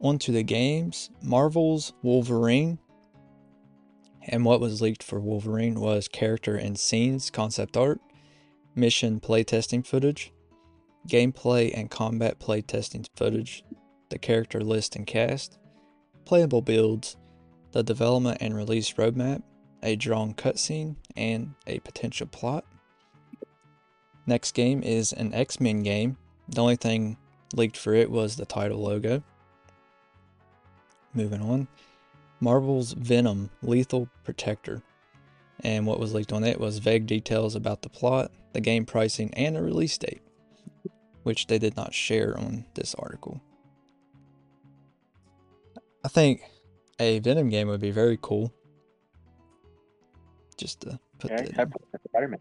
[0.00, 2.78] On to the games Marvel's Wolverine.
[4.26, 8.00] And what was leaked for Wolverine was character and scenes concept art,
[8.74, 10.32] mission playtesting footage,
[11.08, 13.64] gameplay and combat playtesting footage,
[14.10, 15.58] the character list and cast,
[16.24, 17.16] playable builds,
[17.72, 19.42] the development and release roadmap,
[19.82, 22.64] a drawn cutscene, and a potential plot.
[24.26, 26.16] Next game is an X Men game.
[26.48, 27.16] The only thing
[27.54, 29.22] leaked for it was the title logo.
[31.14, 31.68] Moving on.
[32.40, 34.82] Marvel's Venom Lethal Protector.
[35.62, 39.32] And what was leaked on it was vague details about the plot, the game pricing,
[39.34, 40.22] and the release date,
[41.22, 43.42] which they did not share on this article.
[46.02, 46.40] I think
[46.98, 48.52] a Venom game would be very cool.
[50.56, 52.40] Just to put Yeah, of Spider-Man.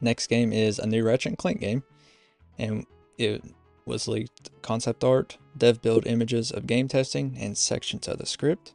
[0.00, 1.82] Next game is a new Ratchet and Clank game,
[2.58, 2.84] and
[3.18, 3.42] it
[3.86, 8.74] was leaked concept art, dev build images of game testing, and sections of the script.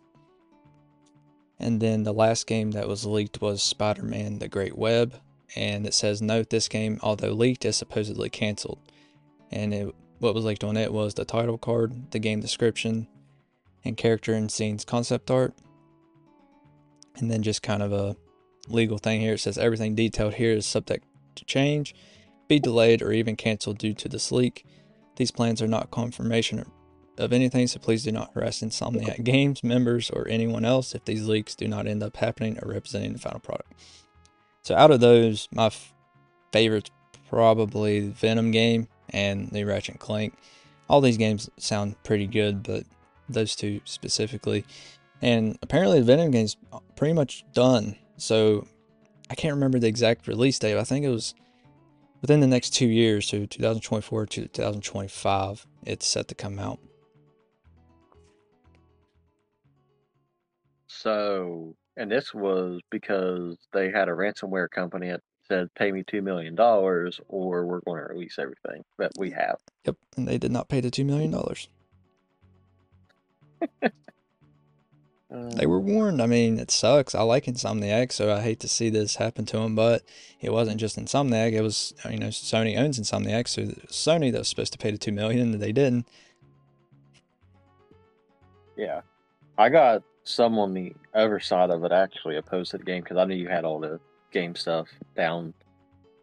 [1.60, 5.20] And then the last game that was leaked was Spider Man The Great Web,
[5.56, 8.80] and it says, Note this game, although leaked, is supposedly cancelled.
[9.52, 13.08] And it, what was leaked on it was the title card, the game description,
[13.84, 15.54] and character and scenes concept art.
[17.18, 18.16] And then just kind of a
[18.68, 19.34] legal thing here.
[19.34, 21.94] It says everything detailed here is subject to change,
[22.48, 24.66] be delayed, or even canceled due to this leak.
[25.22, 26.66] These plans are not confirmation
[27.20, 31.28] of anything, so please do not harass Insomniac Games members or anyone else if these
[31.28, 33.72] leaks do not end up happening or representing the final product.
[34.64, 35.94] So, out of those, my f-
[36.52, 36.90] favorite's
[37.30, 40.34] probably Venom game and the Ratchet and Clank.
[40.90, 42.84] All these games sound pretty good, but
[43.30, 44.66] those two specifically.
[45.22, 46.58] And apparently, the Venom game's
[46.96, 47.96] pretty much done.
[48.18, 48.66] So,
[49.30, 50.80] I can't remember the exact release date.
[50.80, 51.36] I think it was
[52.22, 56.80] within the next two years, so 2024 to 2025, it's set to come out.
[60.88, 66.22] So, and this was because they had a ransomware company that said, "Pay me two
[66.22, 70.52] million dollars, or we're going to release everything that we have." Yep, and they did
[70.52, 71.70] not pay the two million dollars.
[75.32, 76.22] They were warned.
[76.22, 77.16] I mean, it sucks.
[77.16, 79.76] I like Insomniac, so I hate to see this happen to them.
[79.76, 80.04] But
[80.42, 81.54] it wasn't just Insomniac.
[81.54, 84.98] It was you know Sony owns Insomniac, so Sony that was supposed to pay the
[84.98, 86.06] two million, and they didn't.
[88.76, 89.02] Yeah,
[89.58, 93.18] I got some on the other side of it actually opposed to the game because
[93.18, 94.00] I knew you had all the
[94.32, 95.54] game stuff down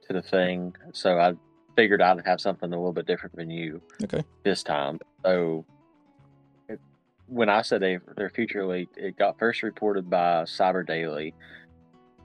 [0.06, 1.34] to the thing, so I
[1.76, 4.22] figured I'd have something a little bit different than you Okay.
[4.44, 4.98] this time.
[5.24, 5.64] So
[7.28, 11.34] when I said they their future leaked, it got first reported by Cyber Daily.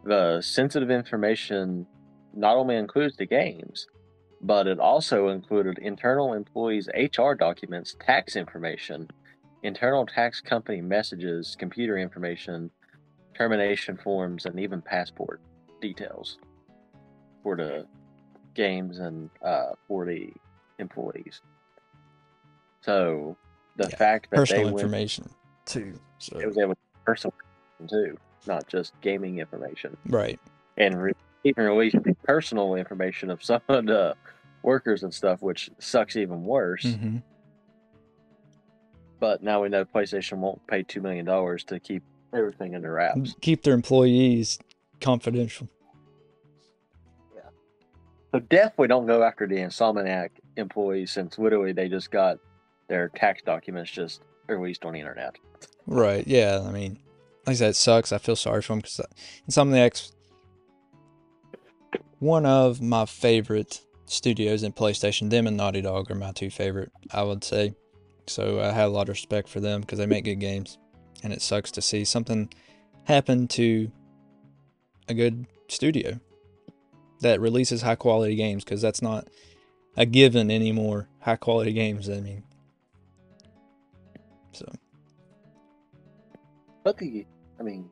[0.04, 1.86] The sensitive information
[2.34, 3.88] not only includes the games,
[4.42, 9.08] but it also included internal employees' HR documents, tax information,
[9.64, 12.70] internal tax company messages, computer information,
[13.36, 15.42] termination forms, and even passport
[15.82, 16.38] details
[17.42, 17.86] for the
[18.54, 20.30] games and uh, for the
[20.80, 21.42] employees.
[22.82, 23.38] So
[23.76, 25.30] the Yeah, fact that Personal they went, information
[25.66, 26.00] too.
[26.20, 27.34] So it was able to personal
[27.80, 30.40] information too, not just gaming information, right.
[30.78, 34.16] and re- even release personal information of some of the
[34.62, 36.84] workers and stuff, which sucks even worse.
[36.84, 37.18] hmm
[39.20, 43.36] But now we know PlayStation won't pay two million dollars to keep everything under wraps.
[43.42, 44.60] Keep their employees
[45.02, 45.68] confidential.
[47.36, 47.42] Yeah.
[48.34, 52.38] So definitely don't go after the Insomniac employees since literally they just got
[52.88, 55.36] their tax documents just released on the internet.
[55.86, 56.26] Right.
[56.28, 56.64] Yeah.
[56.66, 57.00] I mean,
[57.46, 58.12] like I said, it sucks.
[58.12, 59.02] I feel sorry for them because
[59.50, 60.12] Insomniac's
[61.54, 65.30] uh, one of my favorite studios in PlayStation.
[65.30, 67.74] Them and Naughty Dog are my two favorite, I would say.
[68.28, 70.78] So I have a lot of respect for them because they make good games.
[71.24, 72.52] And it sucks to see something
[73.06, 73.92] happen to
[75.08, 76.20] a good studio
[77.22, 79.28] that releases high quality games because that's not
[79.98, 81.10] a given anymore.
[81.22, 82.44] High quality games, I mean.
[84.54, 84.72] So.
[86.84, 87.26] But the,
[87.60, 87.90] I mean,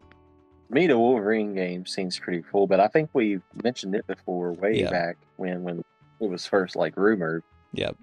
[0.67, 2.67] to me the Wolverine game seems pretty cool.
[2.67, 4.89] But I think we mentioned it before, way Yeah.
[4.89, 5.79] back when when
[6.19, 7.43] it was first like rumored,
[7.73, 7.95] Yep.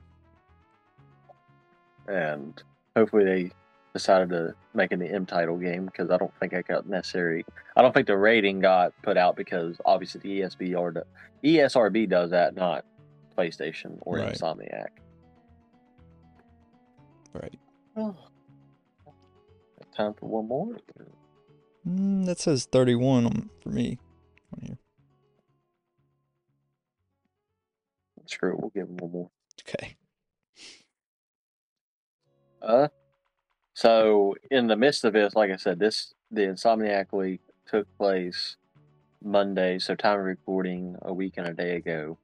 [2.09, 2.61] and
[2.97, 3.51] hopefully they
[3.95, 7.45] decided to make it the M title game because I don't think I got necessary.
[7.77, 11.05] I don't think the rating got put out because obviously the ESB or the
[11.45, 12.85] ESRB does that, not
[13.37, 14.33] PlayStation or Right.
[14.35, 14.89] Insomniac.
[17.35, 17.59] Right.
[18.01, 18.15] Oh.
[19.99, 20.77] Time for one more.
[21.85, 23.99] Mm, that says 31 on, for me.
[24.55, 24.79] On here.
[28.27, 29.31] Screw it, we'll give them one more.
[29.69, 29.97] Okay.
[32.63, 32.89] Uh,
[33.75, 38.57] so in the midst of this, like I said, this the Insomniac leak took place
[39.25, 42.19] Monday, so time of recording a week and a day ago.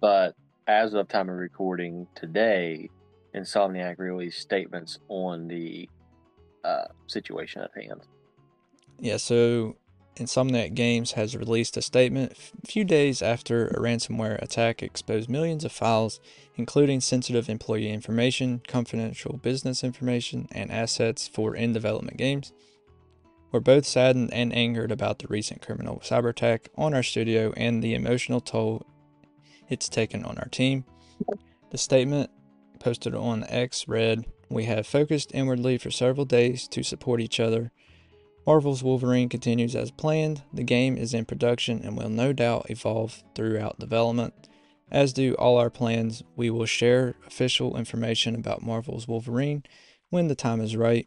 [0.00, 0.36] But
[0.68, 2.88] as of time of recording today,
[3.34, 5.88] Insomniac released statements on the
[6.64, 8.02] uh, situation at hand.
[8.98, 9.76] Yeah, so
[10.16, 15.64] Insomniac Games has released a statement a few days after a ransomware attack exposed millions
[15.64, 16.20] of files,
[16.56, 22.52] including sensitive employee information, confidential business information, and assets for in development games.
[23.50, 27.82] We're both saddened and angered about the recent criminal cyber attack on our studio and
[27.82, 28.86] the emotional toll
[29.68, 30.84] it's taken on our team.
[31.70, 32.30] The statement
[32.80, 37.70] posted on X read, We have focused inwardly for several days to support each other
[38.46, 40.42] Marvel's Wolverine continues as planned.
[40.52, 44.48] The game is in production and will no doubt evolve throughout development.
[44.90, 49.62] As do all our plans, we will share official information about Marvel's Wolverine
[50.08, 51.06] when the time is right.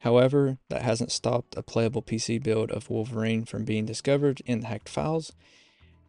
[0.00, 4.66] However, that hasn't stopped a playable PC build of Wolverine from being discovered in the
[4.66, 5.32] hacked files.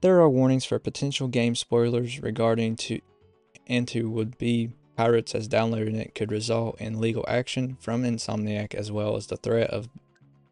[0.02, 3.00] There are warnings for potential game spoilers regarding to
[3.68, 8.74] and to would be pirates as downloading it could result in legal action from Insomniac
[8.74, 9.88] as well as the threat of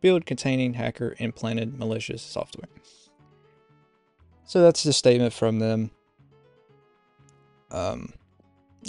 [0.01, 2.69] build containing hacker implanted malicious software.
[4.45, 5.89] So that's the statement from them.
[7.71, 8.13] Um,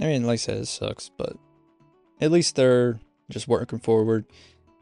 [0.03, 1.39] I mean, like I said, it sucks, but
[2.21, 3.01] at least they're
[3.31, 4.27] just working forward.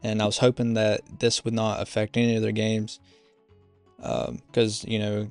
[0.03, 2.99] And I was hoping that this would not affect any of their games.
[3.97, 5.29] Because, um, you know,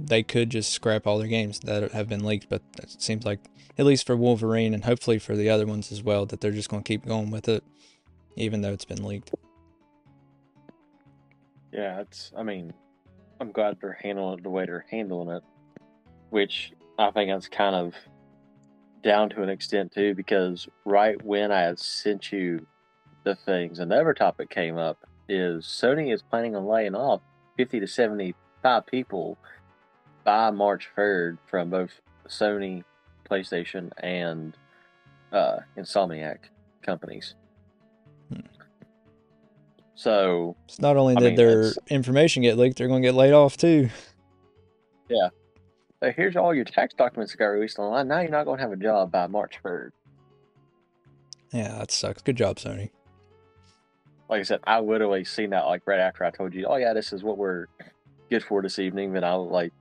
[0.00, 2.48] they could just scrap all their games that have been leaked.
[2.48, 3.40] But it seems like,
[3.78, 6.68] at least for Wolverine and hopefully for the other ones as well, that they're just
[6.68, 7.64] going to keep going with it,
[8.36, 9.32] even though it's been leaked.
[11.72, 12.74] Yeah, it's, I mean,
[13.40, 15.42] I'm glad they're handling it the way they're handling it,
[16.30, 17.94] which I think that's kind of
[19.02, 22.66] down to an extent too, because right when I had sent you
[23.24, 24.98] the things, another topic came up
[25.28, 27.20] is Sony is planning on laying off
[27.56, 29.38] 50 to 75 people
[30.24, 32.84] by March 3rd from both Sony,
[33.32, 34.56] PlayStation, and
[35.32, 36.38] uh, Insomniac
[36.82, 37.34] companies.
[38.32, 38.40] Hmm.
[39.94, 43.14] So it's not only I did mean, their information get leaked, they're going to get
[43.14, 43.88] laid off too.
[45.08, 45.28] Yeah,
[46.16, 48.08] here's all your tax documents that got released online.
[48.08, 49.90] Now you're not going to have a job by March 3rd.
[51.52, 52.22] Yeah, that sucks.
[52.22, 52.90] Good job, Sony.
[54.28, 56.94] Like I said, I literally seen that like right after I told you, oh yeah,
[56.94, 57.66] this is what we're
[58.30, 59.12] good for this evening.
[59.12, 59.72] Then I like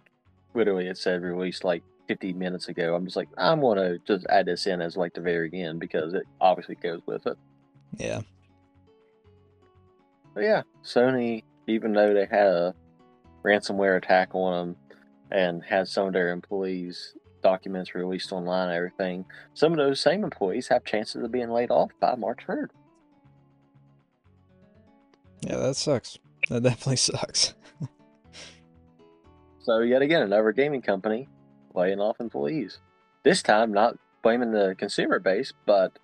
[0.53, 2.93] literally it said released like 50 minutes ago.
[2.93, 5.79] I'm just like, I'm going to just add this in as like the very end
[5.79, 7.37] because it obviously goes with it.
[7.95, 8.19] Yeah.
[10.33, 12.75] But yeah, Sony, even though they had a
[13.45, 14.75] ransomware attack on them,
[15.31, 20.25] and had some of their employees' documents released online and everything, some of those same
[20.25, 22.67] employees have chances of being laid off by March 3rd.
[25.47, 26.19] Yeah, that sucks.
[26.49, 27.55] That definitely sucks.
[29.61, 31.29] so, yet again, another gaming company
[31.75, 32.79] laying off employees.
[33.23, 35.97] This time, not blaming the consumer base, but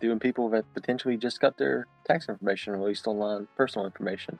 [0.00, 4.38] doing people that potentially just got their tax information released online, personal information.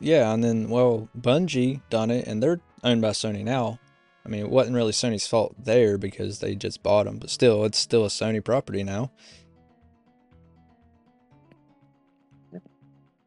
[0.00, 3.78] Yeah, and then well, Bungie done it, and they're owned by Sony now.
[4.24, 7.64] I mean, it wasn't really Sony's fault there because they just bought them, but still,
[7.64, 9.10] it's still a Sony property now.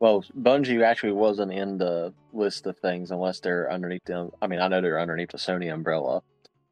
[0.01, 4.31] Well, Bungie actually wasn't in the list of things unless they're underneath them.
[4.41, 6.23] I mean, I know they're underneath the Sony umbrella,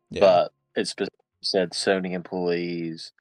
[0.09, 0.19] yeah.
[0.19, 0.91] but it
[1.41, 3.11] said Sony employees,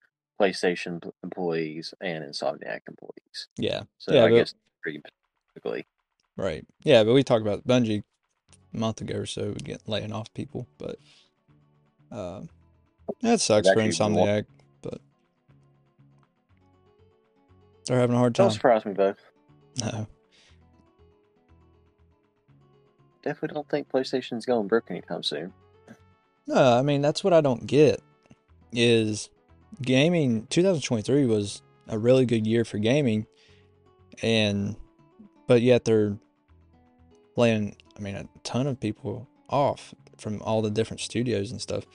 [0.40, 3.48] PlayStation employees, and Insomniac employees.
[3.58, 3.82] Yeah.
[3.98, 5.02] So yeah, I but, guess pretty
[5.46, 5.86] specifically.
[6.38, 6.66] Right.
[6.84, 8.02] Yeah, but we talked about Bungie
[8.72, 10.96] a month ago or so, get laying off people, but
[12.10, 12.40] uh,
[13.20, 14.46] that sucks for Insomniac,
[14.80, 15.02] but
[17.84, 18.44] they're having a hard time.
[18.44, 19.14] Don't surprise me though.
[19.80, 20.06] No.
[23.22, 25.52] Definitely don't think PlayStation's going broke anytime soon.
[26.46, 28.00] No, I mean that's what I don't get
[28.72, 29.28] is
[29.82, 33.26] gaming 2023 was a really good year for gaming
[34.22, 34.76] and
[35.46, 36.16] but yet they're
[37.38, 41.86] laying, I mean, a ton of people off from all the different studios and stuff.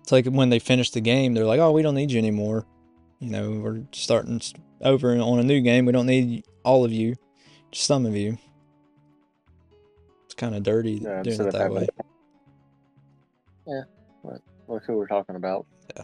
[0.00, 2.64] It's like when they finish the game, they're like, "Oh, we don't need you anymore."
[3.18, 4.40] You know, we're starting
[4.82, 5.86] over on a new game.
[5.86, 7.14] We don't need all of you,
[7.70, 8.36] just some of you.
[10.24, 11.86] It's kind of dirty yeah, doing it that way.
[13.66, 13.82] Yeah,
[14.22, 15.64] what, look who we're talking about.
[15.96, 16.02] Yeah,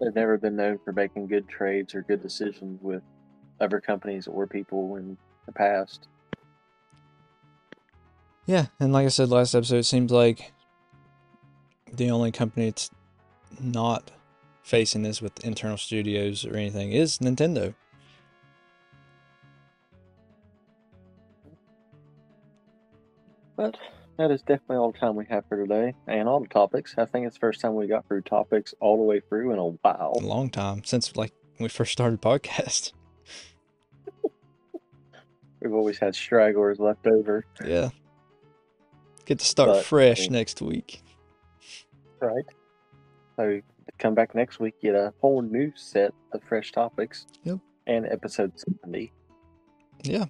[0.00, 3.02] they've never been known for making good trades or good decisions with
[3.60, 6.08] other companies or people in the past.
[8.46, 10.52] Yeah, and like I said last episode, it seems like
[11.92, 12.90] the only company that's
[13.60, 14.10] not
[14.62, 17.74] facing this with internal studios or anything is Nintendo.
[23.62, 23.78] But
[24.18, 26.96] that is definitely all the time we have for today and all the topics.
[26.98, 29.58] I think it's the first time we got through topics all the way through in
[29.60, 30.14] a while.
[30.16, 32.92] A long time since like we first started podcast.
[35.60, 37.46] We've always had stragglers left over.
[37.64, 37.90] Yeah.
[39.26, 41.00] Get to start but, fresh next week.
[42.20, 42.44] Right.
[43.36, 43.60] So
[44.00, 47.26] come back next week, get a whole new set of fresh topics.
[47.44, 47.60] Yep.
[47.86, 49.12] And episode 70.
[50.02, 50.24] Yeah.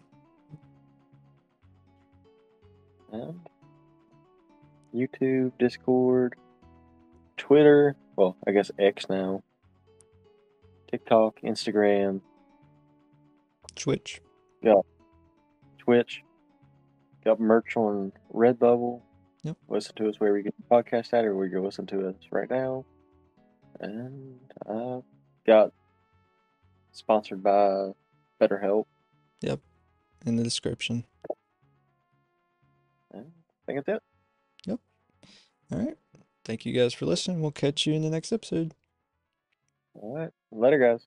[3.13, 3.41] And
[4.95, 6.35] YouTube, Discord,
[7.37, 9.43] Twitter, well, I guess X now,
[10.91, 12.21] TikTok, Instagram,
[13.75, 14.21] Twitch.
[14.63, 14.81] Yeah.
[15.79, 16.23] Twitch.
[17.25, 19.01] Got merch on Redbubble.
[19.43, 19.57] Yep.
[19.69, 22.15] Listen to us where we get the podcast at, or where you listen to us
[22.31, 22.85] right now.
[23.81, 24.39] And
[24.69, 25.01] uh,
[25.47, 25.73] got
[26.93, 27.91] sponsored by
[28.41, 28.85] BetterHelp.
[29.41, 29.61] Yep.
[30.27, 31.05] In the description.
[33.15, 33.23] I
[33.67, 34.03] think that's it.
[34.67, 34.81] Yep.
[35.73, 35.97] All right.
[36.45, 37.41] thank you guys for listening.
[37.41, 38.75] We'll catch you in the next episode.
[39.95, 40.31] All right.
[40.51, 41.07] Later, guys.